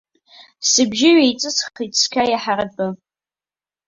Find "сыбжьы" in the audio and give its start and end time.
0.69-1.09